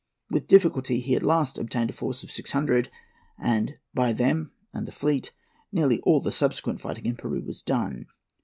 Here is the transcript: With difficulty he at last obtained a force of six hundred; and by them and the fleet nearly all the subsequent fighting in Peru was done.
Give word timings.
With 0.31 0.47
difficulty 0.47 0.99
he 0.99 1.13
at 1.15 1.21
last 1.21 1.59
obtained 1.59 1.91
a 1.91 1.93
force 1.93 2.23
of 2.23 2.31
six 2.31 2.53
hundred; 2.53 2.89
and 3.37 3.75
by 3.93 4.13
them 4.13 4.51
and 4.73 4.87
the 4.87 4.91
fleet 4.91 5.31
nearly 5.71 5.99
all 6.01 6.21
the 6.21 6.31
subsequent 6.31 6.81
fighting 6.81 7.05
in 7.05 7.17
Peru 7.17 7.43
was 7.43 7.61
done. 7.61 8.07